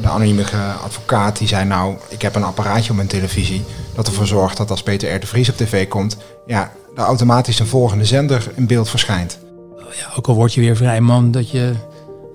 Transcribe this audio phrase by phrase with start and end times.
[0.00, 0.44] De anonieme
[0.82, 4.70] advocaat die zei nou, ik heb een apparaatje op mijn televisie dat ervoor zorgt dat
[4.70, 5.20] als Peter R.
[5.20, 6.16] de Vries op tv komt,
[6.46, 9.38] ja, er automatisch een volgende zender in beeld verschijnt.
[9.76, 11.72] Ja, ook al word je weer vrij man, dat je,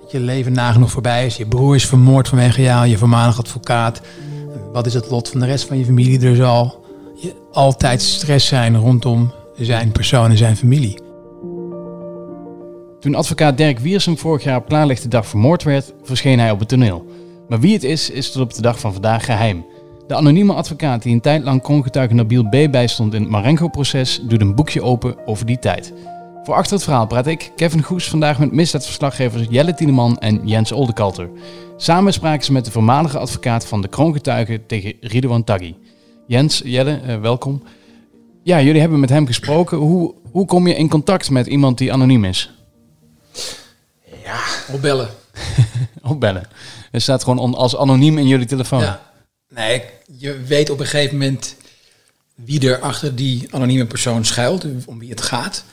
[0.07, 1.37] je leven nagenoeg voorbij is.
[1.37, 4.01] Je broer is vermoord vanwege jou, je voormalig advocaat.
[4.71, 6.27] Wat is het lot van de rest van je familie?
[6.27, 6.85] Er zal
[7.15, 11.02] je altijd stress zijn rondom zijn persoon en zijn familie.
[13.03, 16.67] Toen advocaat Dirk Wiersum vorig jaar op klaarlichte dag vermoord werd, verscheen hij op het
[16.67, 17.05] toneel.
[17.49, 19.65] Maar wie het is, is tot op de dag van vandaag geheim.
[20.07, 22.71] De anonieme advocaat die een tijd lang kroongetuige Nabil B.
[22.71, 25.93] bijstond in het Marengo-proces, doet een boekje open over die tijd.
[26.43, 30.71] Voor achter het verhaal praat ik, Kevin Goes, vandaag met misdaadverslaggevers Jelle Tieneman en Jens
[30.71, 31.29] Oldekalter.
[31.77, 35.75] Samen spraken ze met de voormalige advocaat van de kroongetuigen tegen Ridouan Taghi.
[36.27, 37.63] Jens, Jelle, eh, welkom.
[38.43, 39.77] Ja, jullie hebben met hem gesproken.
[39.77, 42.62] Hoe, hoe kom je in contact met iemand die anoniem is?
[44.71, 45.09] Opbellen.
[46.01, 46.43] Opbellen.
[46.91, 48.81] Er staat gewoon als anoniem in jullie telefoon.
[48.81, 49.11] Ja.
[49.49, 49.83] Nee,
[50.17, 51.55] je weet op een gegeven moment
[52.35, 55.63] wie er achter die anonieme persoon schuilt, om wie het gaat.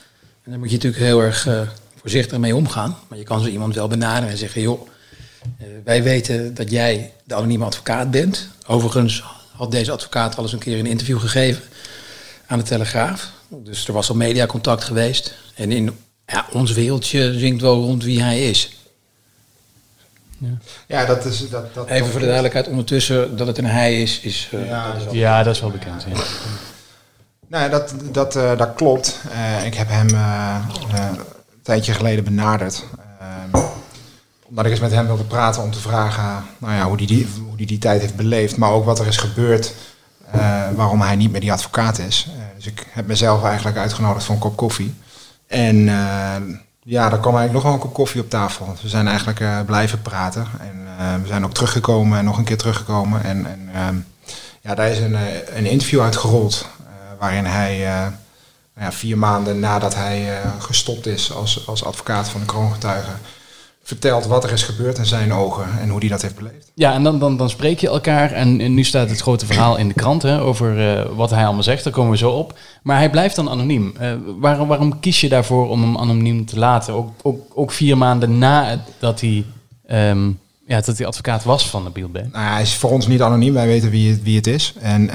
[0.45, 1.61] En daar moet je natuurlijk heel erg uh,
[2.01, 2.97] voorzichtig mee omgaan.
[3.09, 4.89] Maar je kan zo iemand wel benaderen en zeggen, joh,
[5.61, 8.48] uh, wij weten dat jij de anonieme advocaat bent.
[8.67, 11.62] Overigens had deze advocaat al eens een keer een interview gegeven
[12.47, 13.31] aan de Telegraaf.
[13.48, 15.34] Dus er was al mediacontact geweest.
[15.55, 18.70] En in ja, ons wereldje zingt wel rond wie hij is.
[20.41, 21.48] Ja, ja dat is...
[21.48, 24.50] Dat, dat, Even voor de duidelijkheid, ondertussen dat het een hij is, is...
[24.55, 26.06] Uh, ja, dat is wel, ja, dat is wel bekend.
[26.12, 26.22] Ja.
[27.46, 29.20] Nou, dat, dat, uh, dat klopt.
[29.33, 31.18] Uh, ik heb hem een
[31.62, 32.84] tijdje geleden benaderd.
[33.20, 33.64] Ehm,
[34.42, 37.28] omdat ik eens met hem wilde praten om te vragen nou ja, hoe hij die,
[37.46, 38.56] hoe die, die tijd heeft beleefd.
[38.56, 39.72] Maar ook wat er is gebeurd
[40.74, 42.28] waarom hij niet meer die advocaat is.
[42.56, 44.94] dus ik heb mezelf eigenlijk uitgenodigd voor een kop koffie.
[45.46, 45.88] En
[46.83, 48.75] ja, er kwam eigenlijk nog wel een kop koffie op tafel.
[48.83, 50.47] We zijn eigenlijk uh, blijven praten.
[50.61, 53.25] En uh, we zijn ook teruggekomen en nog een keer teruggekomen.
[53.25, 54.03] En, en uh,
[54.61, 56.67] ja, daar is een, eh, een interview uitgerold.
[57.18, 57.79] waarin hij
[58.77, 63.20] ja, vier maanden nadat hij gestopt is als, als advocaat van de kroongetuigen
[63.83, 66.70] vertelt wat er is gebeurd in zijn ogen en hoe hij dat heeft beleefd.
[66.74, 69.89] Ja, en dan, dan, dan spreek je elkaar en, nu staat het grote verhaal in
[69.89, 72.58] de krant hè, over uh, wat hij allemaal zegt, daar komen we zo op.
[72.83, 73.95] Maar hij blijft dan anoniem.
[74.01, 76.95] Uh, waarom, waarom kies je daarvoor om hem anoniem te laten?
[76.95, 79.45] Ook, ook, ook vier maanden nadat hij
[79.91, 80.39] um,
[80.70, 82.29] ja, dat hij advocaat was van de Bielbe.
[82.33, 84.75] Nou, hij is voor ons niet anoniem, wij weten wie het, wie het is.
[84.81, 85.13] En uh,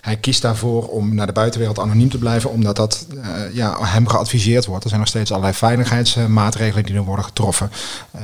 [0.00, 4.06] hij kiest daarvoor om naar de buitenwereld anoniem te blijven, omdat dat uh, ja, hem
[4.08, 4.82] geadviseerd wordt.
[4.82, 7.70] Er zijn nog steeds allerlei veiligheidsmaatregelen die er worden getroffen.
[8.14, 8.20] Uh,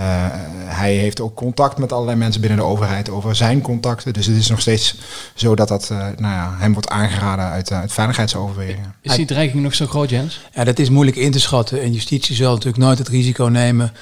[0.64, 4.12] hij heeft ook contact met allerlei mensen binnen de overheid over zijn contacten.
[4.12, 4.98] Dus het is nog steeds
[5.34, 8.94] zo dat dat uh, nou ja, hem wordt aangeraden uit, uit veiligheidsoverwegingen.
[9.00, 10.40] Is die dreiging nog zo groot, Jens?
[10.54, 11.82] Ja, dat is moeilijk in te schatten.
[11.82, 13.92] En justitie zal natuurlijk nooit het risico nemen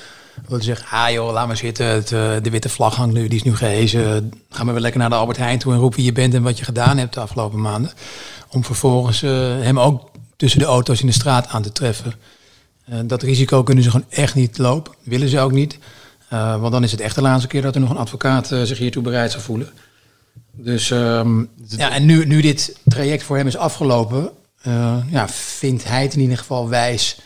[0.49, 1.97] wil zeggen, ah joh, laat maar zitten.
[1.97, 2.03] Uh,
[2.43, 4.33] de witte vlag hangt nu, die is nu gehezen.
[4.51, 6.43] Ga maar weer lekker naar de Albert Heijn toe en roep wie je bent en
[6.43, 7.93] wat je gedaan hebt de afgelopen maanden.
[8.49, 9.31] Om vervolgens uh,
[9.61, 12.15] hem ook tussen de auto's in de straat aan te treffen.
[12.91, 14.95] Uh, dat risico kunnen ze gewoon echt niet lopen.
[15.03, 15.79] Willen ze ook niet.
[16.29, 19.03] want dan is het echt de laatste keer dat er nog een advocaat zich hiertoe
[19.03, 19.73] bereid zou voelen.
[20.53, 24.31] Dus um, ja, en nu, nu dit traject voor hem is afgelopen,
[25.11, 27.19] ja, vindt hij het in ieder geval wijs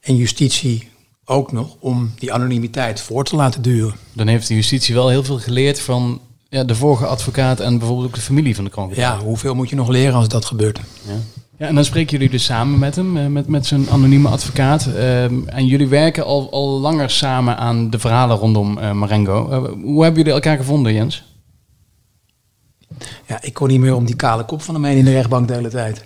[0.00, 0.90] en justitie
[1.24, 3.94] ook nog om die anonimiteit voor te laten duren.
[4.12, 8.08] Dan heeft de justitie wel heel veel geleerd van ja, de vorige advocaat en bijvoorbeeld
[8.08, 8.90] ook de familie van de kroon.
[8.94, 10.80] Ja, hoeveel moet je nog leren als dat gebeurt?
[11.06, 11.14] Ja.
[11.58, 14.86] Ja, en dan spreken jullie dus samen met hem, eh, met, met zijn anonieme advocaat.
[14.86, 19.50] Uh, en jullie werken al, al langer samen aan de verhalen rondom uh, Marengo.
[19.50, 21.24] Uh, hoe hebben jullie elkaar gevonden, Jens?
[23.26, 25.48] Ja, ik kon niet meer om die kale kop van hem heen in de rechtbank
[25.48, 26.04] de hele tijd.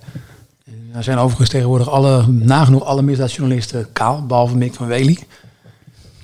[0.93, 5.19] Er zijn overigens tegenwoordig alle, nagenoeg alle misdaadjournalisten kaal, behalve Mick van Wely.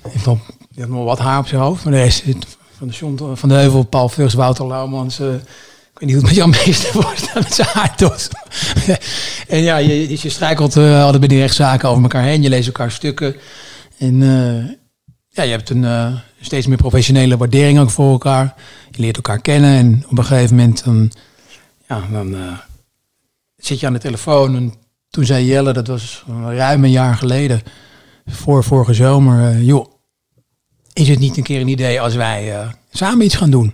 [0.01, 0.39] Heeft nog,
[0.75, 2.23] heeft nog wat haar op zijn hoofd, maar de rest
[2.77, 5.19] van de, John, van de Heuvel, Paul Vugs, Wouter Laumans.
[5.19, 7.67] Uh, ik weet niet hoe het met Jan Meester wordt, met zijn
[9.47, 12.41] en ja, je, je struikelt uh, altijd bij die rechtszaken over elkaar heen.
[12.41, 13.35] Je leest elkaar stukken.
[13.97, 14.63] En uh,
[15.29, 18.53] ja, je hebt een steeds meer professionele waardering ook voor elkaar.
[18.91, 21.11] Je leert elkaar kennen en op een gegeven moment dan,
[21.87, 22.35] ja, dan
[23.65, 24.55] zit je aan de telefoon.
[24.55, 24.73] En
[25.09, 27.61] toen zei Jelle, dat was ruim een jaar geleden,
[28.25, 29.93] voor vorige zomer, uh, joh,
[30.93, 33.73] is het niet een keer een idee als wij uh, samen iets gaan doen?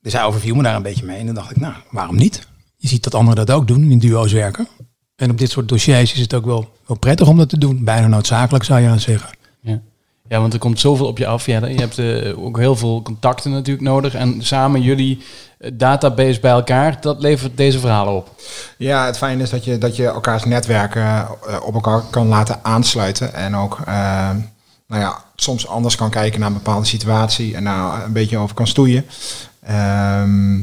[0.00, 1.18] Dus hij overviel me daar een beetje mee.
[1.18, 2.46] En dan dacht ik, nou, waarom niet?
[2.76, 4.68] Je ziet dat anderen dat ook doen, in duo's werken.
[5.16, 7.84] En op dit soort dossiers is het ook wel, wel prettig om dat te doen.
[7.84, 9.30] Bijna noodzakelijk zou je aan zeggen.
[10.30, 10.40] Ja.
[10.40, 11.46] Want er komt zoveel op je af.
[11.46, 14.14] Ja, je hebt uh, ook heel veel contacten natuurlijk nodig.
[14.14, 15.22] En samen jullie
[15.58, 18.34] eh, database bij elkaar, dat levert deze verhalen op.
[18.76, 21.26] Ja, het fijne is dat je, dat je elkaars netwerken uh,
[21.62, 23.34] op elkaar kan laten aansluiten.
[23.34, 23.78] En ook
[24.90, 28.54] nou ja, soms anders kan kijken naar een bepaalde situatie en daar een beetje over
[28.54, 29.06] kan stoeien.
[29.62, 30.58] Ehm,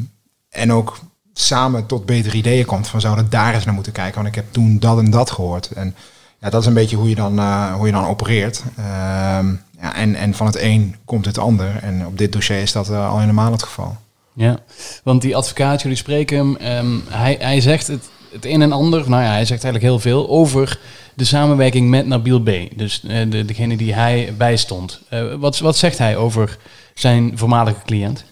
[0.50, 1.00] en ook
[1.34, 4.46] samen tot betere ideeën komt van zouden daar eens naar moeten kijken, want ik heb
[4.52, 5.72] toen dat en dat gehoord.
[5.72, 5.96] En
[6.40, 8.64] ja, dat is een beetje hoe je dan, uh, hoe je dan opereert.
[8.78, 11.76] Ehm, ja, en, en van het een komt het ander.
[11.82, 13.96] En op dit dossier is dat uh, al helemaal het geval.
[14.34, 14.58] Ja,
[15.04, 19.10] want die advocaat, jullie spreken hem, um, hij, hij zegt het, het een en ander,
[19.10, 20.80] nou ja, hij zegt eigenlijk heel veel over
[21.14, 22.50] de samenwerking met Nabil B.
[22.76, 25.02] Dus uh, de, degene die hij bijstond.
[25.10, 26.58] Uh, wat, wat zegt hij over
[26.94, 28.24] zijn voormalige cliënt?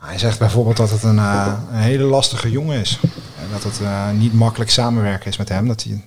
[0.00, 2.98] Hij zegt bijvoorbeeld dat het een, uh, een hele lastige jongen is.
[3.40, 3.80] En dat het
[4.18, 5.68] niet makkelijk samenwerken is met hem.
[5.68, 6.02] Dat hij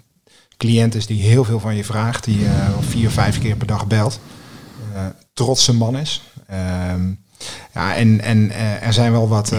[0.58, 2.24] cliënt is die heel veel van je vraagt.
[2.24, 2.48] Die
[2.80, 4.20] vier, vijf keer per dag belt.
[5.34, 6.22] trotse man is.
[6.48, 7.10] Ehm,
[7.74, 8.52] ja, en, en
[8.82, 9.52] er zijn wel wat,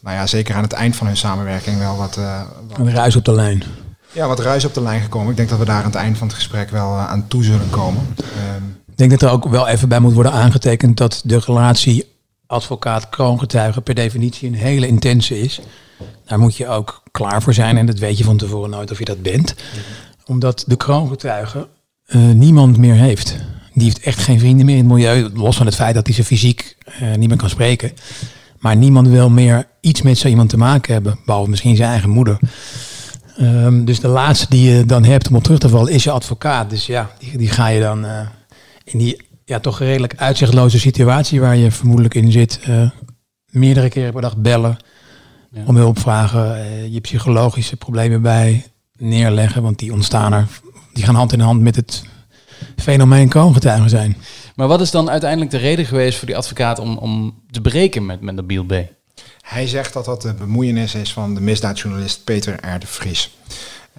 [0.00, 2.14] nou ja, zeker aan het eind van hun samenwerking wel wat...
[2.68, 3.64] wat een ruis op de lijn.
[4.12, 5.30] Ja, wat ruis op de lijn gekomen.
[5.30, 7.44] Ik denk dat we daar aan het eind van het gesprek wel uh, aan toe
[7.44, 8.02] zullen komen.
[8.56, 12.16] Um, ik denk dat er ook wel even bij moet worden aangetekend dat de relatie
[12.46, 15.60] advocaat-kroongetuige per definitie een hele intense is.
[16.24, 18.98] Daar moet je ook klaar voor zijn en dat weet je van tevoren nooit of
[18.98, 19.54] je dat bent.
[20.28, 21.68] Omdat de kroongetuige
[22.06, 23.36] uh, niemand meer heeft.
[23.74, 26.14] Die heeft echt geen vrienden meer in het milieu, los van het feit dat hij
[26.14, 27.92] ze fysiek uh, niet meer kan spreken.
[28.58, 32.10] Maar niemand wil meer iets met zo iemand te maken hebben, behalve misschien zijn eigen
[32.10, 32.38] moeder.
[33.40, 36.10] Um, dus de laatste die je dan hebt om op terug te vallen is je
[36.10, 36.70] advocaat.
[36.70, 38.20] Dus ja, die, die ga je dan uh,
[38.84, 42.90] in die ja, toch redelijk uitzichtloze situatie waar je vermoedelijk in zit, uh,
[43.50, 44.76] meerdere keren per dag bellen,
[45.50, 45.62] ja.
[45.66, 48.64] om hulp vragen, uh, je psychologische problemen bij
[48.98, 50.46] neerleggen, want die ontstaan er,
[50.92, 52.02] die gaan hand in hand met het
[52.76, 54.16] fenomeen kroongetuigen zijn.
[54.54, 58.06] Maar wat is dan uiteindelijk de reden geweest voor die advocaat om, om te breken
[58.06, 58.72] met, met Nabil B?
[59.40, 62.78] Hij zegt dat dat de bemoeienis is van de misdaadjournalist Peter R.
[62.78, 63.36] de Vries.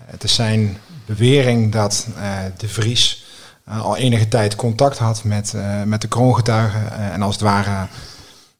[0.01, 3.25] Het is zijn bewering dat uh, de Vries
[3.69, 7.88] uh, al enige tijd contact had met, uh, met de kroongetuigen en als het ware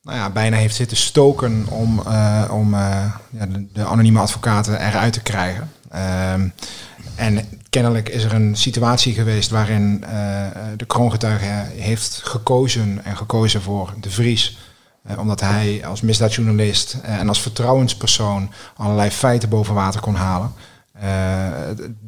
[0.04, 2.00] nou ja, bijna heeft zitten stoken om,
[2.50, 5.72] om ja, de, de, anonieme advocaten eruit te krijgen.
[5.90, 6.50] Ehm,
[7.16, 10.06] en kennelijk is er een situatie geweest waarin
[10.78, 11.46] de kroongetuige
[11.76, 14.58] heeft gekozen en gekozen voor de Vries
[15.08, 20.52] uh, omdat hij als misdaadjournalist en als vertrouwenspersoon allerlei feiten boven water kon halen.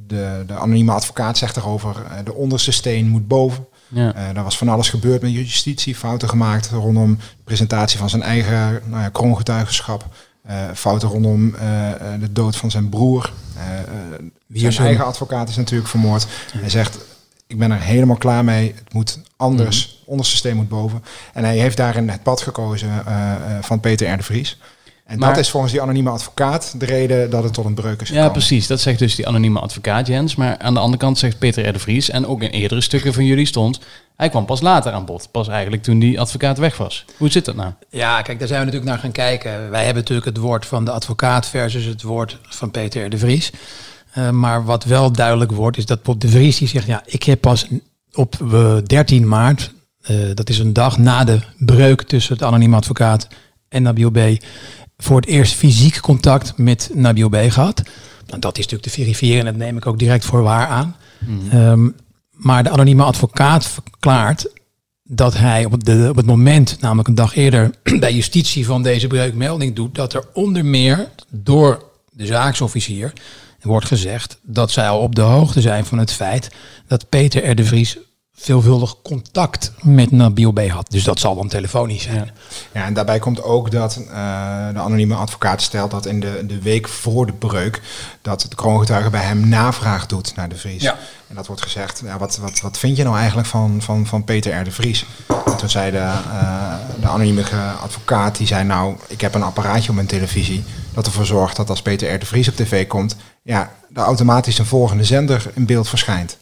[0.07, 3.65] De, de, anonieme advocaat zegt erover, de onderste steen moet boven.
[3.87, 4.15] Ja.
[4.15, 8.81] er was van alles gebeurd met justitie, fouten gemaakt rondom de presentatie van zijn eigen
[8.85, 10.05] nou ja, kroongetuigenschap.
[10.73, 11.51] Fouten rondom
[12.19, 13.33] de dood van zijn broer.
[14.71, 16.27] zijn eigen advocaat is natuurlijk vermoord.
[16.53, 16.97] Hij zegt,
[17.51, 18.73] ik ben er helemaal klaar mee.
[18.75, 19.85] Het moet anders.
[19.87, 19.99] Mm -hmm.
[20.05, 21.03] Onderste steen moet boven.
[21.33, 24.17] En hij heeft daarin het pad gekozen uh, van Peter R.
[24.17, 24.57] de Vries.
[25.11, 28.01] En maar, dat is volgens die anonieme advocaat de reden dat het tot een breuk
[28.01, 28.23] is gekomen.
[28.23, 28.67] Ja, precies.
[28.67, 30.35] Dat zegt dus die anonieme advocaat Jens.
[30.35, 31.73] Maar aan de andere kant zegt Peter R.
[31.73, 32.09] de Vries...
[32.09, 33.79] en ook in eerdere stukken van jullie stond...
[34.15, 35.27] hij kwam pas later aan bod.
[35.31, 37.05] Pas eigenlijk toen die advocaat weg was.
[37.17, 37.71] Hoe zit dat nou?
[37.89, 39.69] Ja, kijk, daar zijn we natuurlijk naar gaan kijken.
[39.69, 41.47] Wij hebben natuurlijk het woord van de advocaat...
[41.47, 43.09] versus het woord van Peter R.
[43.09, 43.51] de Vries.
[44.17, 46.85] Uh, maar wat wel duidelijk wordt, is dat Pop de Vries die zegt...
[46.85, 47.67] ja, ik heb pas
[48.13, 49.71] op uh, 13 maart...
[50.11, 53.27] Uh, dat is een dag na de breuk tussen het anonieme advocaat
[53.71, 54.19] en Nabil B...
[55.01, 57.81] voor het eerst fysiek contact met Nabil B gehad.
[58.27, 60.95] Nou, dat is natuurlijk te verifiëren en dat neem ik ook direct voor waar aan.
[61.19, 61.51] Mm.
[61.53, 61.95] Um,
[62.31, 64.49] maar de anonieme advocaat verklaart
[65.03, 69.07] dat hij op, de, op het moment, namelijk een dag eerder, bij justitie van deze
[69.07, 69.95] breuk melding doet...
[69.95, 73.13] dat er onder meer door de zaaksofficier
[73.61, 76.51] wordt gezegd dat zij al op de hoogte zijn van het feit
[76.87, 77.55] dat Peter R.
[77.55, 77.97] de Vries
[78.41, 80.67] veelvuldig contact met Nabil B.
[80.69, 80.91] had.
[80.91, 82.15] Dus dat zal dan telefonisch zijn.
[82.15, 82.25] Ja,
[82.71, 84.07] ja en daarbij komt ook dat uh,
[84.73, 87.81] de anonieme advocaat stelt dat in de, de week voor de breuk...
[88.21, 90.81] dat de kroongetuige bij hem navraag doet naar de Vries.
[90.81, 90.97] Ja.
[91.27, 94.23] En dat wordt gezegd, ja, wat, wat, wat vind je nou eigenlijk van, van, van
[94.23, 94.63] Peter R.
[94.63, 95.05] de Vries?
[95.45, 97.43] En toen zei de, uh, de anonieme
[97.81, 100.63] advocaat, die zei nou, ik heb een apparaatje op mijn televisie...
[100.93, 102.19] dat ervoor zorgt dat als Peter R.
[102.19, 103.15] de Vries op tv komt...
[103.41, 106.37] ja, er automatisch een volgende zender in beeld verschijnt.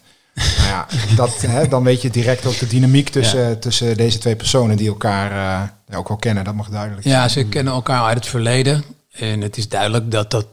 [0.88, 3.54] Ja, dat, hè, dan weet je direct ook de dynamiek tussen, ja.
[3.54, 5.32] tussen deze twee personen die elkaar
[5.90, 6.44] uh, ook wel kennen.
[6.44, 7.14] Dat mag duidelijk zijn.
[7.14, 8.84] Ja, ze kennen elkaar uit het verleden.
[9.10, 10.46] En het is duidelijk dat dat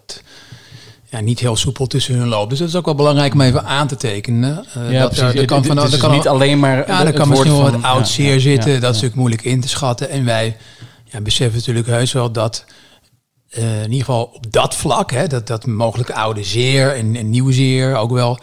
[1.10, 2.50] ja, niet heel soepel tussen hun loopt.
[2.50, 4.66] Dus dat is ook wel belangrijk om even aan te tekenen.
[4.78, 5.34] Uh, ja, dat precies.
[5.34, 6.88] Er, er kan van, er kan niet alleen maar.
[6.88, 8.72] Ja, er kan misschien wel wat oud zeer ja, zitten.
[8.72, 10.10] Ja, dat is natuurlijk moeilijk in te schatten.
[10.10, 10.58] En wij
[11.04, 12.66] ja, beseffen natuurlijk heus wel dat.
[13.58, 17.30] Uh, in ieder geval op dat vlak, hè, dat, dat mogelijk oude zeer en, en
[17.30, 18.40] nieuw zeer ook wel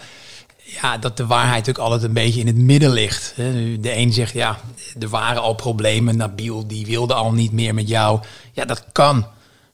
[0.82, 3.32] ja, dat de waarheid natuurlijk altijd een beetje in het midden ligt.
[3.36, 4.58] De een zegt, ja,
[4.98, 6.16] er waren al problemen.
[6.16, 8.20] Nabil, die wilde al niet meer met jou.
[8.52, 9.26] Ja, dat kan.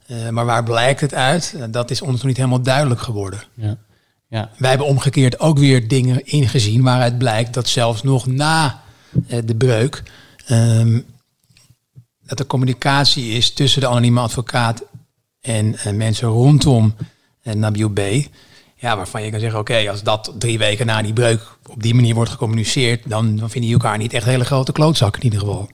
[0.06, 1.56] Uh, maar waar blijkt het uit?
[1.70, 3.42] Dat is ons nog niet helemaal duidelijk geworden.
[3.54, 3.76] Ja.
[4.28, 4.50] Ja.
[4.56, 8.82] Wij hebben omgekeerd ook weer dingen ingezien waaruit blijkt dat zelfs nog na
[9.26, 10.02] eh, de breuk.
[10.46, 11.00] Ehm,
[12.22, 14.82] dat er communicatie is tussen de anonieme advocaat
[15.40, 16.94] en eh, mensen rondom
[17.42, 18.00] Nabil B.
[18.80, 21.94] Ja, waarvan je kan zeggen, oké, als dat drie weken na die breuk op die
[21.94, 25.38] manier wordt gecommuniceerd, dan, dan vinden die elkaar niet echt hele grote klootzak in ieder
[25.38, 25.68] geval.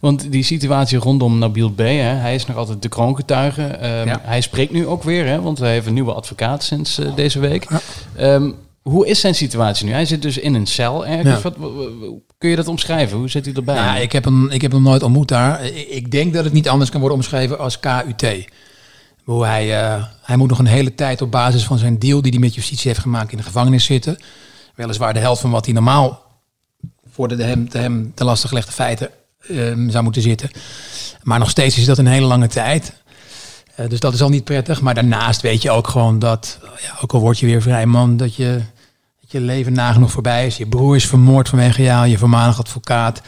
[0.00, 3.62] Want die situatie rondom Nabil B, hè, hij is nog altijd de kroongetuige.
[3.62, 4.20] Um, Ja.
[4.22, 7.38] Hij spreekt nu ook weer, hè, want hij heeft een nieuwe advocaat sinds eh, deze
[7.38, 7.66] week.
[7.70, 7.80] Ja.
[8.16, 8.50] Ehm,
[8.82, 9.92] hoe is zijn situatie nu?
[9.92, 11.36] Hij zit dus in een cel ergens.
[11.36, 11.40] Ja.
[11.42, 13.18] Wat, wa- wa- kun je dat omschrijven?
[13.18, 13.74] Hoe zit hij erbij?
[13.74, 15.64] Ja, ik heb, hem, ik heb hem nooit ontmoet daar.
[15.88, 18.44] Ik denk dat het niet anders kan worden omschreven als KUT.
[19.26, 22.30] Hoe hij, eh, hij moet nog een hele tijd op basis van zijn deal die
[22.30, 24.16] hij met justitie heeft gemaakt in de gevangenis zitten.
[24.74, 26.22] Weliswaar de helft van wat hij normaal
[27.10, 29.10] voor de, hem, de hem te lastig gelegde feiten
[29.48, 30.50] ehm, zou moeten zitten.
[31.22, 32.92] Maar nog steeds is dat een hele lange tijd.
[33.74, 34.80] Eh, dus dat is al niet prettig.
[34.80, 38.16] Maar daarnaast weet je ook gewoon dat, ja, ook al word je weer vrij man,
[38.16, 38.60] dat je,
[39.20, 40.56] dat je leven nagenoeg voorbij is.
[40.56, 43.20] Je broer is vermoord vanwege jou, je voormalig advocaat.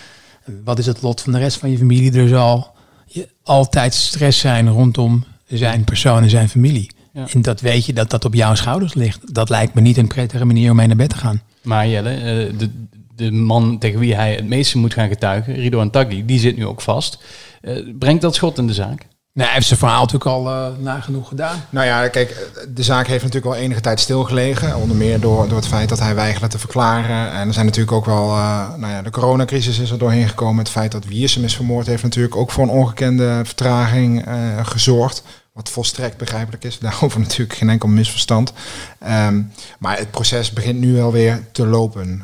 [0.65, 2.13] Wat is het lot van de rest van je familie?
[2.13, 2.75] Er zal
[3.07, 6.91] je altijd stress zijn rondom zijn persoon en zijn familie.
[7.13, 7.27] Ja.
[7.33, 9.35] En dat weet je dat dat op jouw schouders ligt.
[9.35, 11.43] Dat lijkt me niet een prettige manier om mee naar bed te gaan.
[11.63, 12.71] Maar Jelle, eh, de,
[13.15, 16.67] de man tegen wie hij het meeste moet gaan getuigen, Ridouan Taghi, die zit nu
[16.67, 17.25] ook vast.
[17.61, 19.07] Eh, brengt dat schot in de zaak?
[19.39, 21.65] Nee, hij heeft zijn verhaal natuurlijk al eh, nagenoeg gedaan.
[21.71, 24.77] Nou ja, kijk, de zaak heeft natuurlijk al enige tijd stilgelegen.
[24.77, 27.33] Onder meer door, door het feit dat hij weigerde te verklaren.
[27.33, 30.59] En er zijn natuurlijk ook wel, eh, nou ja, de coronacrisis is er doorheen gekomen.
[30.59, 35.23] Het feit dat Wiersum is vermoord heeft natuurlijk ook voor een ongekende vertraging eh, gezorgd.
[35.53, 36.79] Wat volstrekt begrijpelijk is.
[36.89, 38.53] Daarover natuurlijk geen enkel misverstand.
[38.99, 39.43] Ehm,
[39.79, 42.23] maar het proces begint nu wel weer te lopen.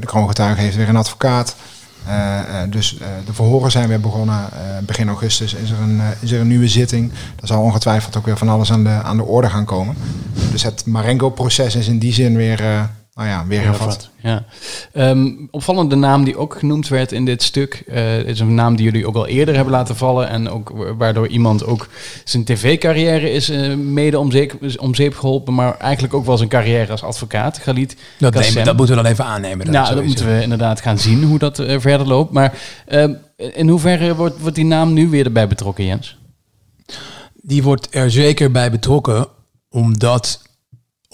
[0.00, 1.56] De kroongetuige heeft weer een advocaat.
[2.06, 4.48] Eh, dus eh, de verhoren zijn weer begonnen.
[4.86, 7.12] Begin augustus is er, een, is er een nieuwe zitting.
[7.40, 9.96] Er zal ongetwijfeld ook weer van alles aan de, aan de orde gaan komen.
[10.50, 14.10] Dus het Marengo-proces is in die zin weer, nou ja, weer hervat.
[14.22, 14.44] Ja.
[14.92, 18.84] Ehm, opvallende naam die ook genoemd werd in dit stuk, eh, is een naam die
[18.84, 21.88] jullie ook al eerder hebben laten vallen en ook wa- waardoor iemand ook
[22.24, 26.48] zijn tv-carrière is eh, mede om zeep, om zeep geholpen, maar eigenlijk ook wel zijn
[26.48, 27.58] carrière als advocaat.
[27.58, 29.70] Galit Dat, nemen, dat moeten we dan even aannemen.
[29.70, 32.32] nou, dat moeten we inderdaad gaan zien hoe dat eh, verder loopt.
[32.32, 36.18] Maar ehm, in hoeverre wordt, wordt die naam nu weer erbij betrokken, Jens?
[37.34, 39.26] Die wordt er zeker bij betrokken,
[39.70, 40.42] omdat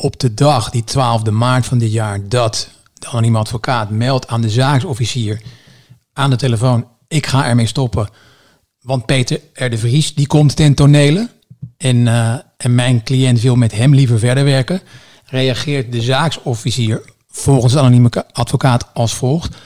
[0.01, 4.41] op de dag, die 12e maart van dit jaar, dat de anonieme advocaat meldt aan
[4.41, 5.43] de zaaksofficier
[6.13, 8.09] aan de telefoon, ik ga ermee stoppen.
[8.81, 9.69] Want Peter R.
[9.69, 11.29] de Vries, die komt ten tonele.
[11.77, 14.81] En, eh, en mijn cliënt wil met hem liever verder werken.
[15.25, 19.57] Reageert de zaaksofficier volgens de anonieme advocaat als volgt.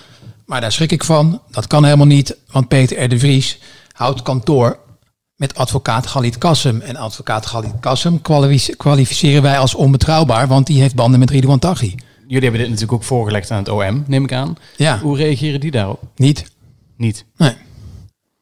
[0.47, 1.43] Maar daar schrik ik van.
[1.51, 2.37] Dat kan helemaal niet.
[2.51, 3.09] Want Peter R.
[3.09, 3.59] de Vries
[3.93, 4.79] houdt kantoor
[5.37, 6.81] met advocaat Galit Kassem.
[6.81, 10.47] En advocaat Galit Kassem kwalifice- kwalificeren wij als onbetrouwbaar.
[10.49, 11.95] Want die heeft banden met Ridouan Taghi.
[12.27, 14.57] Jullie hebben dit natuurlijk ook voorgelegd aan het OM, neem ik aan.
[14.77, 16.03] Ja, Hoe reageren die daarop?
[16.17, 16.45] niet.
[16.97, 17.25] Niet.
[17.37, 17.57] Nee.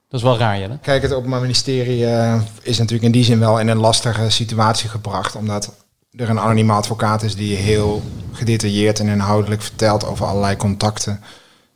[0.09, 0.79] Dat is wel raar, Jelle.
[0.83, 4.89] Kijk, het Openbaar Ministerie eh, is natuurlijk in die zin wel in een lastige situatie
[4.89, 5.37] gebracht.
[5.37, 5.75] Omdat
[6.11, 11.21] er een anonieme advocaat is die heel gedetailleerd en inhoudelijk vertelt over allerlei contacten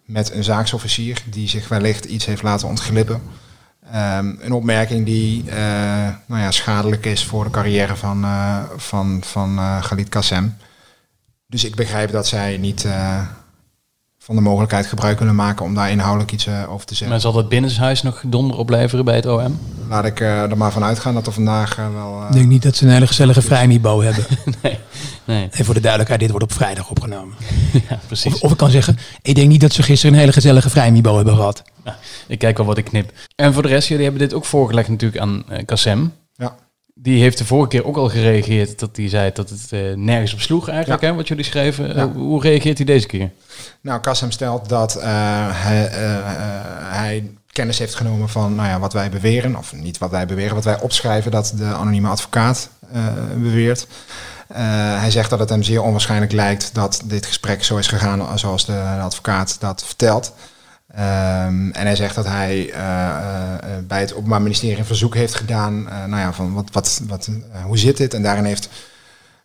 [0.04, 1.22] met een zaaksofficier.
[1.30, 3.22] Die zich wellicht iets heeft laten ontglippen.
[3.92, 5.56] Ehm, een opmerking die eh,
[6.26, 10.56] nou ja, schadelijk is voor de carrière van, eh van, van eh Galit Kassem.
[11.46, 13.20] Dus ik begrijp dat zij niet eh,
[14.26, 17.08] van de mogelijkheid gebruik kunnen maken om daar inhoudelijk iets eh, over te zeggen.
[17.10, 19.58] Maar zal dat binnenshuis nog donder opleveren bij het OM?
[19.88, 22.20] Laat ik eh, er maar van uitgaan dat er vandaag eh, wel...
[22.20, 24.24] eh, Ik denk niet dat ze een hele gezellige vrijmibo hebben.
[24.62, 24.78] nee.
[25.24, 25.48] nee.
[25.50, 27.34] En voor de duidelijkheid, dit wordt op vrijdag opgenomen.
[27.88, 28.34] Ja, precies.
[28.34, 31.16] Of, of ik kan zeggen, ik denk niet dat ze gisteren een hele gezellige vrijmibo
[31.16, 31.62] hebben gehad.
[32.26, 33.12] Ik kijk wel wat ik knip.
[33.36, 36.00] En voor de rest, jullie hebben dit ook voorgelegd natuurlijk aan Kassem.
[36.00, 36.25] ja.
[36.98, 40.32] Die heeft de vorige keer ook al gereageerd dat hij zei dat het eh, nergens
[40.32, 41.08] op sloeg eigenlijk, Ja.
[41.08, 41.88] hè, wat jullie schreven.
[41.88, 41.94] Ja.
[41.94, 43.30] Eh, hoe reageert hij deze keer?
[43.80, 45.04] Nou, Kassem stelt dat eh,
[45.50, 45.88] hij,
[46.82, 49.56] hij kennis heeft genomen van nou ja, wat wij beweren.
[49.56, 52.68] Of niet wat wij beweren, wat wij opschrijven dat de anonieme advocaat
[53.36, 53.86] beweert.
[54.98, 58.66] Hij zegt dat het hem zeer onwaarschijnlijk lijkt dat dit gesprek zo is gegaan zoals
[58.66, 60.32] de, advocaat dat vertelt.
[60.86, 63.08] Ehm, en hij zegt dat hij eh,
[63.54, 65.88] eh, bij het Openbaar Ministerie een verzoek heeft gedaan.
[65.88, 67.30] eh, nou ja, van wat, wat, wat,
[67.64, 68.14] hoe zit dit?
[68.14, 68.68] En daarin heeft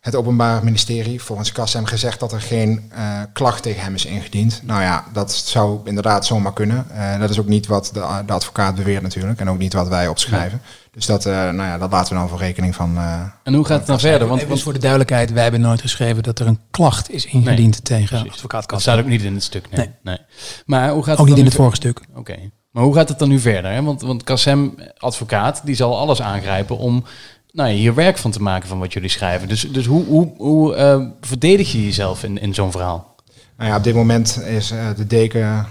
[0.02, 4.60] het Openbaar Ministerie volgens Kassem gezegd dat er geen eh, klacht tegen hem is ingediend.
[4.64, 6.86] Nou ja, dat zou inderdaad zomaar kunnen.
[6.90, 9.40] Eh, dat is ook niet wat de, de advocaat beweert natuurlijk.
[9.40, 10.60] En ook niet wat wij opschrijven.
[10.90, 12.96] Dus dat, eh, nou ja, dat laten we dan voor rekening van...
[12.96, 14.28] eh, En hoe gaat het dan verder?
[14.28, 18.08] Want, voor de duidelijkheid, wij hebben nooit geschreven dat er een klacht is ingediend tegen
[18.18, 18.32] precies.
[18.32, 18.92] advocaat dat Kassem.
[18.92, 19.70] staat ook niet in het stuk.
[19.70, 19.86] Nee.
[19.86, 19.94] Nee.
[20.02, 20.18] nee.
[20.66, 22.00] Maar hoe gaat Ook niet dan in het nu- vorige stuk.
[22.14, 22.36] Oké.
[22.70, 23.70] Maar hoe gaat het dan nu verder?
[23.72, 23.82] Hè?
[23.82, 27.04] Want, want Kassem, advocaat, die zal alles aangrijpen om
[27.52, 29.48] nou ja, hier werk van te maken van wat jullie schrijven.
[29.48, 33.14] Dus, dus hoe, hoe, hoe eh, verdedig je jezelf in, in zo'n verhaal?
[33.56, 35.66] Nou ja, op dit moment is de deken,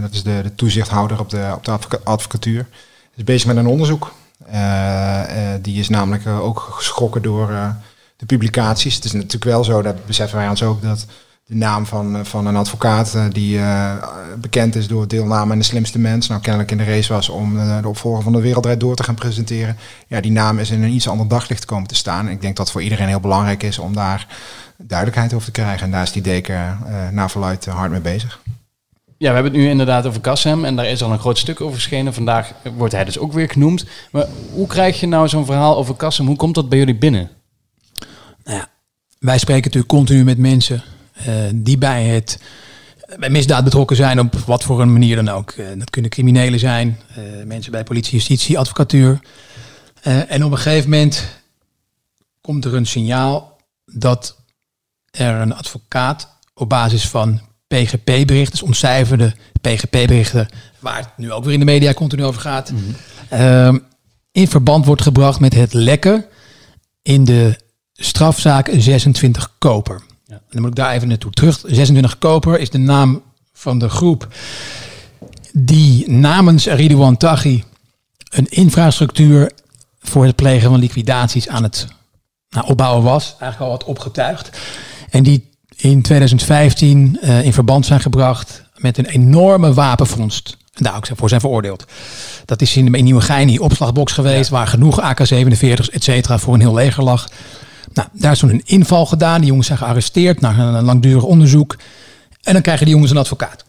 [0.00, 2.66] dat is de, de, toezichthouder op de, op de advocatuur,
[3.14, 4.14] is bezig met een onderzoek.
[5.60, 7.74] die is namelijk ook geschrokken door
[8.16, 8.94] de publicaties.
[8.94, 11.06] Het is natuurlijk wel zo, dat beseffen wij ons ook, dat
[11.48, 13.92] de naam van, eh, van een advocaat uh, die uh,
[14.40, 16.28] bekend is door deelname aan de slimste mens.
[16.28, 19.02] Nou, kennelijk in de race was om uh, de opvolger van de Wereldrijd door te
[19.02, 19.76] gaan presenteren.
[20.06, 22.28] Ja, die naam is in een iets ander daglicht komen te staan.
[22.28, 24.26] Ik denk dat voor iedereen heel belangrijk is om daar
[24.76, 25.86] duidelijkheid over te krijgen.
[25.86, 26.78] En daar is die deken
[27.12, 28.40] naar verluid hard mee bezig.
[29.16, 31.60] Ja, we hebben het nu inderdaad over Kassem en daar is al een groot stuk
[31.60, 32.14] over verschenen.
[32.14, 33.84] Vandaag wordt hij dus ook weer genoemd.
[34.10, 36.26] Maar hoe krijg je nou zo'n verhaal over Kassem?
[36.26, 37.30] Hoe komt dat bij jullie binnen?
[38.44, 38.68] Nou ja,
[39.18, 40.97] wij spreken natuurlijk continu met mensen uh,
[41.54, 42.38] die bij het
[43.18, 45.52] bij misdaad betrokken zijn op wat voor een manier dan ook.
[45.52, 47.00] Uh, dat kunnen criminelen zijn,
[47.44, 49.20] mensen bij politie, justitie, advocatuur.
[50.02, 51.28] en op een gegeven moment
[52.40, 54.36] komt er een signaal dat
[55.10, 60.48] er een advocaat op basis van PGP-berichten, dus ontcijferde PGP-berichten,
[60.78, 62.94] waar het nu ook weer in de media continu over gaat, mm
[63.28, 63.82] -hmm.
[64.32, 66.24] in verband wordt gebracht met het lekken
[67.02, 67.56] in de
[67.92, 70.02] strafzaak 26 Koper.
[70.28, 70.40] Ja.
[70.50, 71.60] Dan moet ik daar even naartoe terug.
[71.66, 74.28] 26 Koper is de naam van de groep
[75.52, 77.64] die namens Ridouan Taghi
[78.30, 79.52] een infrastructuur
[80.00, 81.86] voor het plegen van liquidaties aan het
[82.50, 83.24] nou, opbouwen was.
[83.40, 84.58] Eigenlijk al wat opgetuigd.
[85.10, 90.56] En die in 2015 uh, eh, in verband zijn gebracht met een enorme wapenvondst.
[90.72, 91.84] En daar ook voor zijn veroordeeld.
[92.44, 96.74] Dat is in de Nieuwegein opslagbox geweest, waar genoeg AK-47's, et cetera, voor een heel
[96.74, 97.28] leger lag.
[97.92, 99.40] Nou, daar is toen een inval gedaan.
[99.40, 101.76] Die jongens zijn gearresteerd na een langdurig onderzoek.
[102.42, 103.64] En dan krijgen die jongens een advocaat.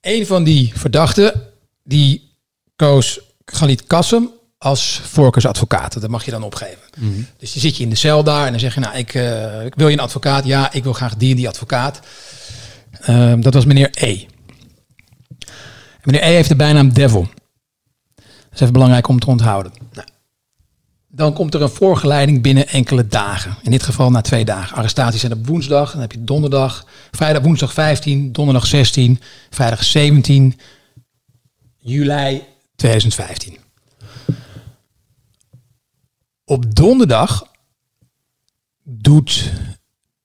[0.00, 1.42] Een van die verdachten,
[1.84, 2.30] die
[2.76, 6.00] koos Galit Kassem als voorkeursadvocaat.
[6.00, 6.78] Dat mag je dan opgeven.
[6.98, 7.22] Mhm.
[7.38, 9.64] Dus die zit je in de cel daar en dan zeg je, nou, ik, uh,
[9.64, 10.44] ik wil je een advocaat.
[10.44, 12.00] Ja, ik wil graag die en die advocaat.
[13.08, 14.26] Uh, dat was meneer E.
[16.02, 17.28] meneer E heeft de bijnaam Devil.
[18.14, 19.72] Dat is even belangrijk om te onthouden.
[19.92, 20.08] Nou,
[21.16, 23.56] dan komt er een voorgeleiding binnen enkele dagen.
[23.62, 24.76] In dit geval na twee dagen.
[24.76, 30.58] Arrestaties zijn op woensdag, dan heb je donderdag, vrijdag woensdag 15, donderdag 16, vrijdag 17
[31.76, 32.42] juli
[32.74, 33.56] 2015.
[36.44, 37.46] Op donderdag
[38.82, 39.52] doet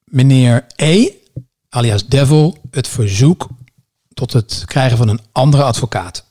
[0.03, 1.09] meneer E,
[1.69, 3.47] alias Devil, het verzoek
[4.13, 6.25] tot het krijgen van een andere advocaat.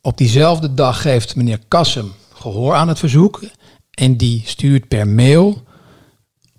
[0.00, 2.12] Op diezelfde dag geeft meneer Kassem
[2.52, 3.42] gehoor aan het verzoek.
[3.90, 5.62] En die stuurt per mail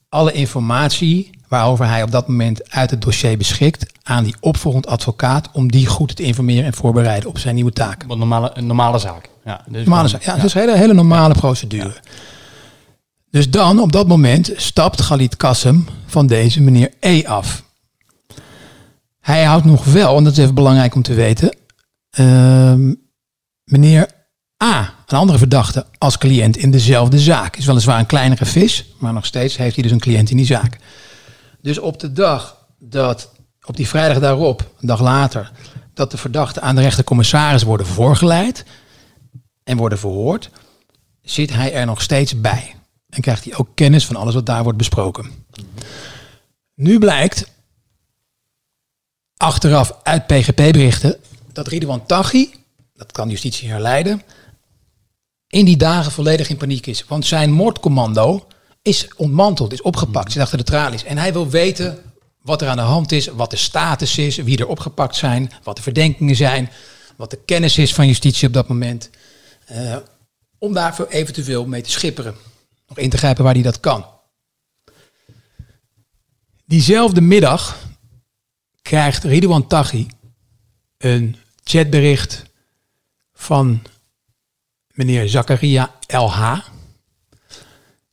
[0.10, 5.50] alle informatie waarover hij op dat moment uit het dossier beschikt aan die opvolgend advocaat
[5.52, 8.06] om die goed te informeren en voorbereiden op zijn nieuwe taak.
[8.08, 9.30] Een normale, een normale zaak.
[9.45, 10.24] Ja, dus normale zaak.
[10.24, 10.38] Ja, ja.
[10.38, 11.93] dat is een hele, hele normale procedure.
[13.30, 17.63] Dus dan, op dat moment, stapt Galit Kassem van deze meneer E af.
[19.19, 21.56] Hij houdt nog wel, en dat is even belangrijk om te weten,
[22.19, 22.74] uh,
[23.63, 24.10] meneer
[24.63, 27.56] A, een andere verdachte, als cliënt in dezelfde zaak.
[27.56, 30.46] Is weliswaar een kleinere vis, maar nog steeds heeft hij dus een cliënt in die
[30.46, 30.78] zaak.
[31.62, 33.32] Dus op de dag dat,
[33.65, 35.52] op die vrijdag daarop, een dag later,
[35.94, 38.65] dat de verdachten aan de rechtercommissaris worden voorgeleid
[39.63, 40.50] en worden verhoord,
[41.22, 42.76] zit hij er nog steeds bij.
[43.10, 45.32] En krijgt hij ook kennis van alles wat daar wordt besproken.
[46.76, 47.52] Nu blijkt,
[49.38, 51.18] achteraf uit PGP-berichten,
[51.52, 52.54] dat Ridwan Taghi,
[52.94, 54.22] dat kan justitie herleiden,
[55.56, 57.06] in die dagen volledig in paniek is.
[57.08, 58.48] Want zijn moordcommando
[58.82, 61.04] is ontmanteld, is opgepakt, zit achter de tralies.
[61.04, 61.98] En hij wil weten
[62.41, 65.76] wat er aan de hand is, wat de status is, wie er opgepakt zijn, wat
[65.76, 66.70] de verdenkingen zijn,
[67.15, 69.10] wat de kennis is van justitie op dat moment.
[69.72, 69.96] Uh,
[70.58, 72.36] om daarvoor eventueel mee te schipperen.
[72.88, 74.06] Nog in te grijpen waar hij dat kan.
[76.65, 77.78] Diezelfde middag
[78.82, 80.08] krijgt Ridwan Taghi
[80.98, 82.44] een chatbericht
[83.34, 83.82] van
[84.95, 86.60] meneer Zakaria LH.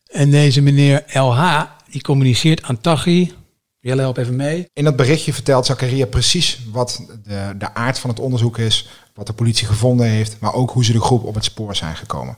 [0.07, 3.33] En deze meneer LH, die communiceert aan Taghi.
[3.81, 4.69] Jelle, help even mee.
[4.73, 9.27] In dat berichtje vertelt Zakaria precies wat de, de aard van het onderzoek is, wat
[9.27, 12.37] de politie gevonden heeft, maar ook hoe ze de groep op het spoor zijn gekomen.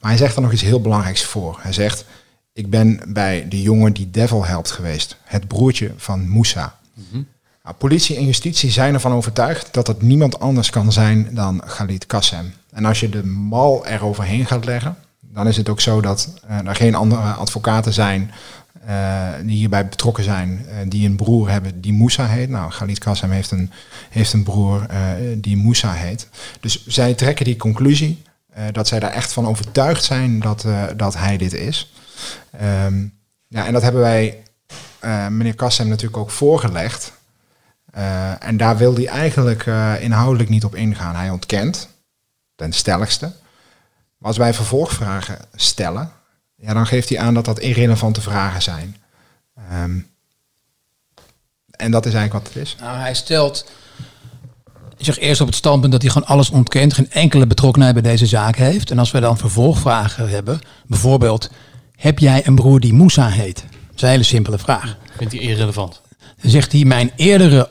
[0.00, 1.58] Maar hij zegt er nog iets heel belangrijks voor.
[1.60, 2.04] Hij zegt,
[2.52, 6.78] ik ben bij de jongen die Devil helpt geweest, het broertje van Moussa.
[6.94, 7.26] Mm
[7.66, 12.06] nou, politie en justitie zijn ervan overtuigd dat het niemand anders kan zijn dan Khalid
[12.06, 12.52] Kassem.
[12.76, 16.66] En als je de mal eroverheen gaat leggen, dan is het ook zo dat uh,
[16.66, 18.30] er geen andere advocaten zijn
[18.88, 22.48] uh, die hierbij betrokken zijn, uh, die een broer hebben die Moussa heet.
[22.48, 23.70] Nou, Khalid Kassem heeft een,
[24.10, 24.86] heeft een broer
[25.36, 26.28] die Moussa heet.
[26.60, 28.22] Dus zij trekken die conclusie
[28.72, 31.92] dat zij daar echt van overtuigd zijn dat, dat hij dit is.
[32.84, 33.12] Um,
[33.48, 34.42] ja, en dat hebben wij
[35.30, 37.12] meneer Kassem natuurlijk ook voorgelegd.
[38.38, 39.66] En daar wil hij eigenlijk
[40.00, 41.14] inhoudelijk niet op ingaan.
[41.14, 41.88] Hij ontkent,
[42.56, 43.32] ten stelligste.
[44.18, 46.12] Maar als wij vervolgvragen stellen,
[46.56, 48.96] ja, dan geeft hij aan dat dat irrelevante vragen zijn.
[49.72, 50.06] Um,
[51.70, 52.76] en dat is eigenlijk wat het is.
[52.80, 53.66] Nou, hij stelt
[54.96, 58.26] zich eerst op het standpunt dat hij gewoon alles ontkent, geen enkele betrokkenheid bij deze
[58.26, 58.90] zaak heeft.
[58.90, 61.50] En als we dan vervolgvragen hebben, bijvoorbeeld,
[61.96, 63.56] heb jij een broer die Moussa heet?
[63.56, 64.96] Dat is een hele simpele vraag.
[65.16, 66.00] Vindt hij irrelevant?
[66.42, 67.70] Dan zegt hij, mijn eerdere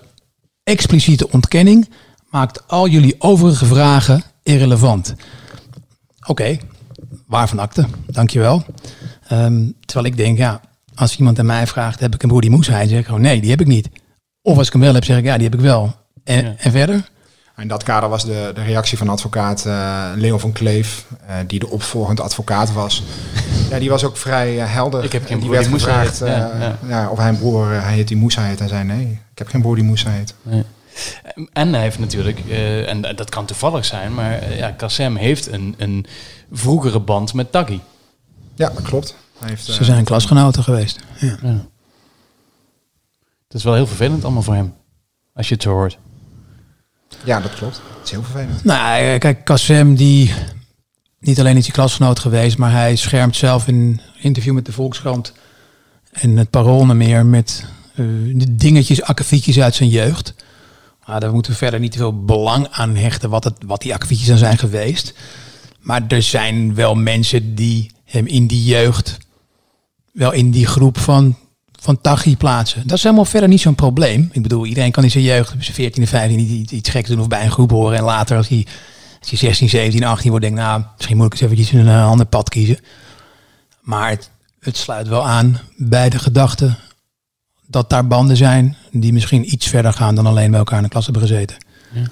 [0.63, 1.89] expliciete ontkenning
[2.29, 5.15] maakt al jullie overige vragen irrelevant.
[6.19, 6.61] Oké, okay,
[7.27, 8.63] waarvan akte, dankjewel.
[9.31, 10.61] Um, terwijl ik denk, ja,
[10.95, 12.89] als iemand aan mij vraagt, heb ik een broer die heet?
[12.89, 13.89] zeg ik gewoon, nee, die heb ik niet.
[14.41, 15.95] Of als ik hem wel heb, zeg ik, ja, die heb ik wel.
[16.23, 16.55] En, ja.
[16.57, 17.09] en verder?
[17.57, 21.59] In dat kader was de, de reactie van advocaat uh, Leon van Kleef, uh, die
[21.59, 23.03] de opvolgend advocaat was.
[23.69, 25.03] ja, die was ook vrij uh, helder.
[25.03, 26.27] Ik heb geen die broer werd die gevraagd heet.
[26.27, 27.09] Ja, ja.
[27.09, 28.61] of hij een broer, hij heet die Moussa heet.
[28.61, 30.33] En zei nee, ik heb geen broer die Moussa heet.
[30.41, 30.63] Nee.
[31.53, 32.39] En hij heeft natuurlijk,
[32.87, 36.05] en dat kan toevallig zijn, maar ja, Kassem heeft een, een
[36.51, 37.81] vroegere band met Taggi.
[38.55, 39.15] Ja, dat klopt.
[39.39, 40.99] Hij heeft, Ze zijn klasgenoten geweest.
[41.19, 41.37] Ja.
[43.47, 44.73] Het is wel heel vervelend allemaal voor hem,
[45.33, 45.97] als je het zo hoort.
[47.23, 47.75] Ja, dat klopt.
[47.75, 48.63] Het is heel vervelend.
[48.63, 50.33] Nou, kijk, Kassem, die
[51.19, 54.71] niet alleen is hij klasgenoot geweest, maar hij schermt zelf in een interview met de
[54.71, 55.33] Volkskrant
[56.11, 60.33] en het Parool meer met uh, dingetjes, akkefietjes uit zijn jeugd.
[61.05, 63.93] Maar daar moeten we verder niet te veel belang aan hechten wat, het, wat die
[63.93, 65.13] akkefietjes dan zijn geweest.
[65.79, 69.17] Maar er zijn wel mensen die hem in die jeugd
[70.11, 71.37] wel in die groep van,
[71.79, 72.87] van Tachi plaatsen.
[72.87, 74.29] Dat is helemaal verder niet zo'n probleem.
[74.31, 77.09] Ik bedoel, iedereen kan in zijn jeugd, op zijn 14 en 15 iets, iets geks
[77.09, 77.97] doen of bij een groep horen.
[77.97, 78.67] En later als hij,
[79.19, 82.07] als hij 16, 17, 18 wordt, denkt nou, misschien moet ik eens eventjes een uh,
[82.07, 82.79] ander pad kiezen.
[83.81, 86.75] Maar het, het sluit wel aan bij de gedachte
[87.67, 90.89] dat daar banden zijn die misschien iets verder gaan dan alleen bij elkaar in de
[90.89, 91.57] klas hebben gezeten.
[91.91, 92.03] Ja.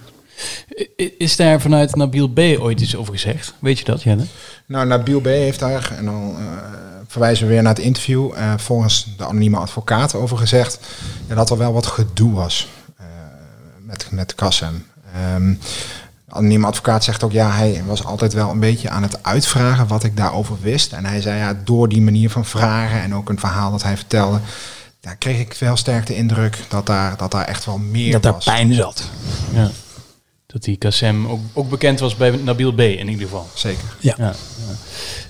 [1.17, 2.39] Is daar vanuit Nabil B.
[2.39, 3.53] ooit iets over gezegd?
[3.59, 4.23] Weet je dat, Jelle?
[4.65, 5.25] Nou, Nabil B.
[5.25, 6.45] heeft daar, en dan uh,
[7.07, 10.79] verwijzen we weer naar het interview, uh, volgens de anonieme advocaat over gezegd
[11.27, 12.67] ja, dat er wel wat gedoe was
[12.99, 13.05] uh,
[13.79, 14.85] met, met Kassem.
[15.35, 15.59] Um,
[16.25, 19.87] de anonieme advocaat zegt ook, ja, hij was altijd wel een beetje aan het uitvragen
[19.87, 20.93] wat ik daarover wist.
[20.93, 23.97] En hij zei, ja, door die manier van vragen en ook een verhaal dat hij
[23.97, 24.39] vertelde,
[25.03, 28.33] daar kreeg ik veel sterk de indruk dat daar, dat daar echt wel meer dat
[28.33, 28.45] was.
[28.45, 29.09] daar pijn zat.
[29.53, 29.71] Ja.
[30.45, 32.79] Dat die Kassem ook, ook bekend was bij Nabil B.
[32.79, 33.47] in ieder geval.
[33.53, 33.95] Zeker.
[33.99, 34.15] Ja.
[34.17, 34.33] ja,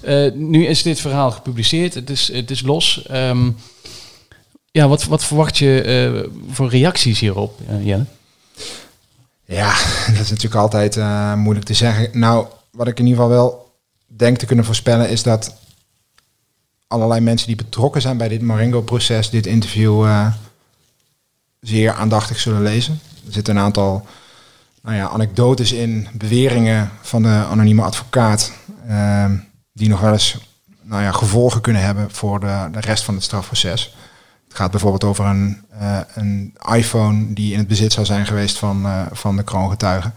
[0.01, 0.25] ja.
[0.25, 1.93] Uh, nu is dit verhaal gepubliceerd.
[1.93, 3.05] Het is, het is los.
[3.12, 3.55] Um,
[4.71, 5.83] ja, wat, wat verwacht je
[6.15, 8.05] uh, voor reacties hierop, uh, Jelle?
[9.45, 9.73] Ja,
[10.13, 10.95] dat is natuurlijk altijd
[11.38, 12.09] moeilijk te zeggen.
[12.19, 13.71] Nou, wat ik in ieder geval wel
[14.05, 15.55] denk te kunnen voorspellen is dat
[16.93, 20.06] allerlei mensen die betrokken zijn bij dit Marengo-proces dit interview
[21.60, 22.99] zeer aandachtig zullen lezen.
[23.25, 24.06] Er zitten een aantal
[24.82, 28.51] nou ja, anekdotes in, beweringen van de anonieme advocaat,
[28.88, 29.25] uh,
[29.73, 30.38] die nog wel eens
[30.82, 33.95] nou ja, gevolgen kunnen hebben voor de, de rest van het strafproces.
[34.47, 38.58] Het gaat bijvoorbeeld over een, uh, een iPhone die in het bezit zou zijn geweest
[38.58, 40.13] van, van de kroongetuigen.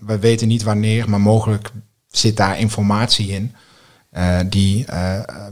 [0.00, 1.70] we weten niet wanneer, maar mogelijk
[2.08, 3.54] zit daar informatie in.
[4.46, 4.86] Die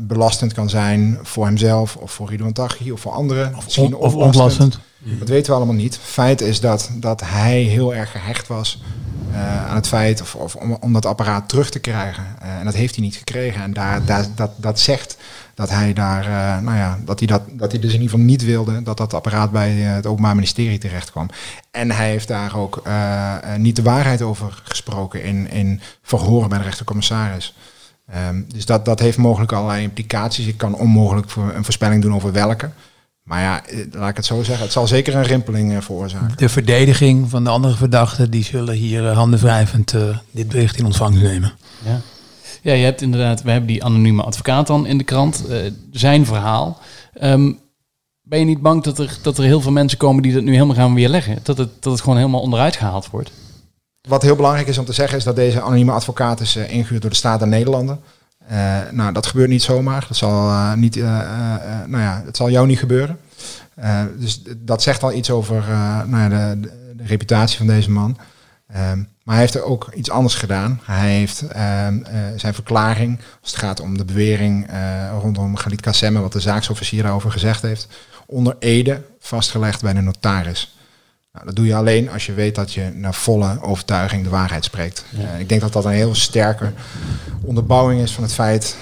[0.01, 3.57] belastend kan zijn voor hemzelf of voor Ridwan Taghi of voor anderen.
[3.57, 4.79] Of, on, of ontlastend.
[4.99, 5.99] Dat weten we allemaal niet.
[6.03, 8.83] Feit is dat, dat hij heel erg gehecht was
[9.33, 12.25] uh, aan het feit of, of om, om, dat apparaat terug te krijgen.
[12.41, 13.63] En dat heeft hij niet gekregen.
[13.63, 15.17] En daar, daar, dat, dat zegt
[15.55, 16.25] dat hij daar,
[16.63, 19.15] nou ja, dat hij, dat, dat hij dus in ieder geval niet wilde dat dat
[19.15, 21.29] apparaat bij het Openbaar Ministerie terecht kwam.
[21.71, 22.83] En hij heeft daar ook
[23.57, 27.55] niet de waarheid over gesproken in, in verhoren bij de rechtercommissaris.
[28.29, 30.47] Um, dus dat, dat heeft mogelijk allerlei implicaties.
[30.47, 32.71] Ik kan onmogelijk voor een voorspelling doen over welke.
[33.23, 34.65] Maar ja, laat ik het zo zeggen.
[34.65, 36.33] Het zal zeker een rimpeling uh, veroorzaken.
[36.37, 40.85] De verdediging van de andere verdachten, die zullen hier uh, handenwrijvend uh, dit bericht in
[40.85, 41.53] ontvangst nemen.
[41.85, 42.01] Ja.
[42.63, 45.45] ja, je hebt inderdaad, we hebben die anonieme advocaat dan in de krant.
[45.91, 46.81] zijn verhaal.
[47.23, 47.59] Um,
[48.23, 50.53] ben je niet bang dat er, dat er heel veel mensen komen die dat nu
[50.53, 51.39] helemaal gaan weerleggen?
[51.43, 53.33] Dat het, dat het gewoon helemaal onderuit gehaald wordt?
[54.09, 57.11] Wat heel belangrijk is om te zeggen is dat deze anonieme advocaat is ingehuurd door
[57.11, 58.01] de staat der Nederlanden.
[58.51, 60.05] Uh, nou, dat gebeurt niet zomaar.
[60.09, 63.19] Dat zal, uh, niet, nou ja, het zal jou niet gebeuren.
[64.19, 65.65] dus dat zegt al iets over
[66.07, 68.19] nou ja, de, de, de, reputatie van deze man.
[68.67, 70.81] Ehm, maar hij heeft er ook iets anders gedaan.
[70.85, 71.99] Hij heeft ehm,
[72.37, 74.71] zijn verklaring, als het gaat om de bewering
[75.21, 77.89] rondom Galit Kassemme, wat de zaaksofficier daarover gezegd heeft,
[78.27, 80.80] onder Ede vastgelegd bij de notaris.
[81.33, 84.65] Nou, dat doe je alleen als je weet dat je naar volle overtuiging de waarheid
[84.65, 85.05] spreekt.
[85.11, 85.35] Ja.
[85.35, 86.73] Uh, ik denk dat dat een heel sterke
[87.41, 88.77] onderbouwing is van het feit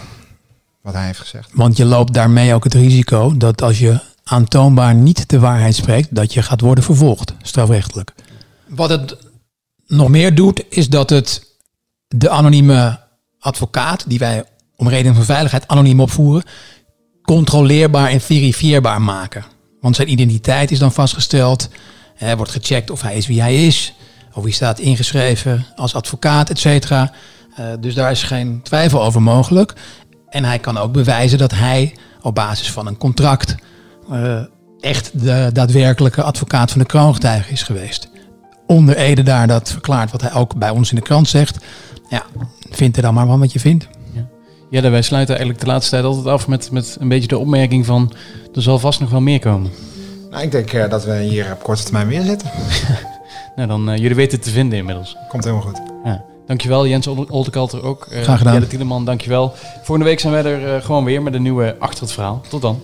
[0.82, 1.50] wat hij heeft gezegd.
[1.52, 6.14] Want je loopt daarmee ook het risico dat als je aantoonbaar niet de waarheid spreekt,
[6.14, 8.12] dat je gaat worden vervolgd, strafrechtelijk.
[8.66, 9.16] Wat het
[9.87, 11.56] nog meer doet, is dat het
[12.08, 13.00] de anonieme
[13.38, 14.44] advocaat, die wij
[14.76, 16.44] om reden van veiligheid anoniem opvoeren,
[17.22, 19.44] controleerbaar en verifieerbaar maken.
[19.80, 21.68] Want zijn identiteit is dan vastgesteld.
[22.18, 23.94] Er wordt gecheckt of hij is wie hij is.
[24.35, 27.12] Of hij staat ingeschreven als advocaat, et cetera.
[27.61, 29.74] Uh, dus daar is geen twijfel over mogelijk.
[30.28, 33.54] En hij kan ook bewijzen dat hij op basis van een contract
[34.11, 34.40] uh,
[34.81, 38.09] echt de daadwerkelijke advocaat van de kroongetuige is geweest.
[38.66, 41.59] Onder Ede daar dat verklaart wat hij ook bij ons in de krant zegt.
[42.09, 42.22] Ja,
[42.70, 43.88] vind er dan maar van wat je vindt.
[44.70, 47.87] Ja, wij sluiten eigenlijk de laatste tijd altijd af met, met een beetje de opmerking
[47.87, 48.12] van...
[48.54, 49.70] er zal vast nog wel meer komen.
[50.31, 52.51] Nou, ik denk uh, dat we hier op korte termijn weer zitten.
[53.57, 55.17] nou, dan uh, jullie weten het te vinden inmiddels.
[55.29, 55.81] Komt helemaal goed.
[56.05, 56.25] Ja.
[56.47, 58.07] Dankjewel Jens Oltekalter ook.
[58.12, 58.53] Uh, Graag gedaan.
[58.53, 59.53] Jelle Tieleman, dankjewel.
[59.77, 62.43] Volgende week zijn wij er gewoon weer met een nieuwe Achter het Verhaal.
[62.49, 62.81] Tot dan.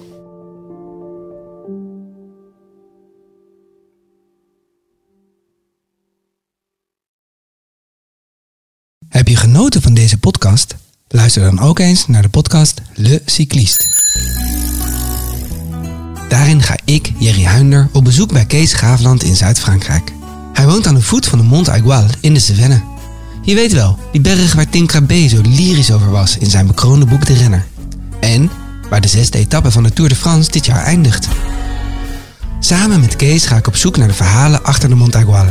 [9.08, 10.76] Heb je genoten van deze podcast?
[11.08, 14.63] Luister dan ook eens naar de podcast Le Cycliste.
[16.34, 20.12] Daarin ga ik, Jerry Huinder, op bezoek bij Kees Gaafland in Zuid-Frankrijk.
[20.52, 22.80] Hij woont aan de voet van de Mont Aigual in de Cevennes.
[23.42, 27.06] Je weet wel, die berg waar Tim Krabbe zo lyrisch over was in zijn bekroonde
[27.06, 27.66] boek De Renner.
[28.20, 28.50] En
[28.90, 31.28] waar de zesde etappe van de Tour de France dit jaar eindigt.
[32.60, 35.46] Samen met Kees ga ik op zoek naar de verhalen achter de Mont Aigual.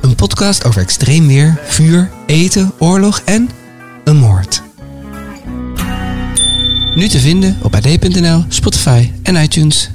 [0.00, 3.50] Een podcast over extreem weer, vuur, eten, oorlog en
[4.04, 4.65] een moord.
[6.96, 9.90] Nu te vinden op ad.nl, Spotify en iTunes.